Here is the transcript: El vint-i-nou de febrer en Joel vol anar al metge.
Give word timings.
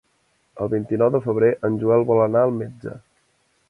El 0.65 0.71
vint-i-nou 0.71 1.13
de 1.17 1.21
febrer 1.27 1.53
en 1.71 1.79
Joel 1.85 2.09
vol 2.13 2.27
anar 2.27 2.47
al 2.47 2.59
metge. 2.61 3.01